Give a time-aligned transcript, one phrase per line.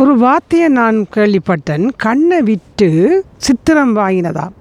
[0.00, 1.84] ஒரு வார்த்தையை நான் கேள்விப்பட்டேன்.
[2.04, 2.88] கண்ணை விட்டு
[3.46, 4.54] சித்திரம் வாங்கினதாம்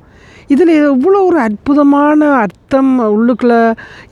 [0.54, 3.60] இதில் எவ்வளோ ஒரு அற்புதமான அர்த்தம் உள்ளுக்குள்ளே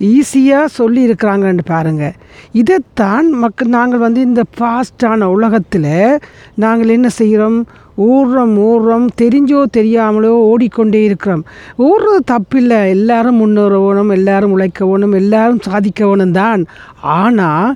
[0.09, 2.17] ஈஸியாக சொல்லியிருக்கிறாங்கன்னு பாருங்கள்
[2.61, 5.91] இதைத்தான் மக்க நாங்கள் வந்து இந்த ஃபாஸ்டான உலகத்தில்
[6.63, 7.59] நாங்கள் என்ன செய்கிறோம்?
[8.09, 9.07] ஓடுறோம் ஓடுறோம்.
[9.21, 11.43] தெரிஞ்சோ தெரியாமலோ ஓடிக்கொண்டே இருக்கிறோம்.
[11.87, 12.81] ஓடுறது தப்பில்லை.
[12.97, 16.63] எல்லாரும் முன்னேறணும் எல்லாரும் உழைக்கணும் எல்லாரும் சாதிக்கணும் தான்
[17.19, 17.71] ஆனால்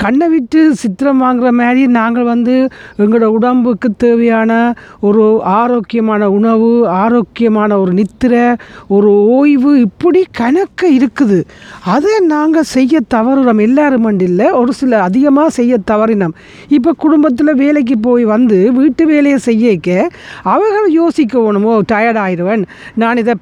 [0.00, 2.68] கண்ணை விட்டு சித்திரம் வாங்குற மாதிரி நாங்கள் வந்து
[2.98, 8.54] எங்களோட உடம்புக்கு தேவையான ஒரு ஆரோக்கியமான உணவு ஆரோக்கியமான ஒரு நித்திரை
[8.88, 11.42] ஒரு ஓய்வு இப்படி கணக்கு இருக்குது.
[11.84, 13.60] அதை நாங்கள் செய்ய தவறுறோம்.
[13.60, 16.32] எல்லாரும் இல்லை ஒரு சில அதிகமாக செய்ய தவறினோம்.
[16.68, 20.08] இப்போ குடும்பத்தில் வேலைக்கு போய் வந்து வீட்டு வேலையை செய்யக்க
[20.42, 22.64] அவர்கள் யோசிக்க ஓ டயர்ட் ஆயிடுவேன்.
[22.94, 23.34] நான் இதை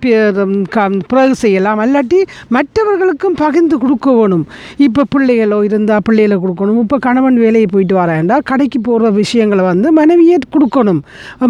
[0.71, 1.80] க- பிறகு செய்யலாம்.
[1.80, 4.47] அல்லாட்டி மற்றவர்களுக்கும் பகிர்ந்து கொடுக்க வேணும்
[4.77, 6.81] இப்போ பிள்ளைகளோ இருந்தால் பிள்ளைகளை கொடுக்கணும்.
[6.85, 11.01] இப்போ கணவன் வேலையை போயிட்டு வராண்டா கடைக்கு போகிற விஷயங்களை வந்து மனைவியே கொடுக்கணும்.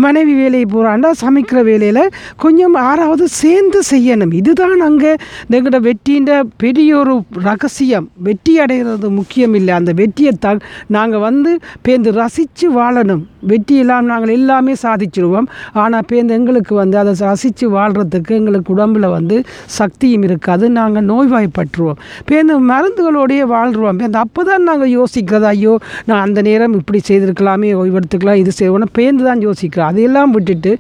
[0.07, 2.03] மனைவி வேலையை போகிறாண்டா சமைக்கிற வேலையில்
[2.45, 4.35] கொஞ்சம் ஆறாவது சேர்ந்து செய்யணும்.
[4.41, 5.13] இதுதான் அங்கே
[5.51, 7.15] எங்களோட வெற்றின்ற பெரிய ஒரு
[7.49, 8.09] ரகசியம்.
[8.29, 9.75] வெற்றி அடைகிறது முக்கியம் இல்லை.
[9.81, 10.53] அந்த வெற்றியை த
[10.97, 11.53] நாங்கள் வந்து
[11.87, 13.23] பேர்ந்து ரசித்து வாழணும்.
[13.51, 15.49] வெற்றி எல்லாம் நாங்கள் எல்லாமே சாதிச்சிடுவோம்
[15.83, 19.37] ஆனால் பேர்ந்து எங்களுக்கு வந்து அதை ரசித்து வாழ்கிறதுக்கு எங்களுக்கு உடம்பில் வந்து
[19.79, 20.65] சக்தியும் இருக்காது.
[20.79, 25.75] நாங்கள் நோய்வாய்ப்பற்றுவோம் இப்போ இந்த மருந்துகளோடையே வாழ்கிறோம் பேர்ந்து அப்போ தான் நாங்கள் யோசிக்கிறது ஐயோ
[26.09, 29.91] நான் அந்த நேரம் இப்படி செய்திருக்கலாமே ஓய்வெடுத்துக்கலாம் இது செய்வோம் பேர்ந்து தான் யோசிக்கிறோம்.
[29.93, 30.73] அதையெல்லாம் விட்டுட்டு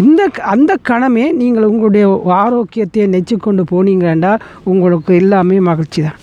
[0.00, 0.20] இந்த
[0.54, 2.06] அந்த கணமே நீங்கள் உங்களுடைய
[2.42, 4.32] ஆரோக்கியத்தை நெச்சு கொண்டு போனீங்கன்னா
[4.72, 6.16] உங்களுக்கு எல்லாமே மகிழ்ச்சி தான்.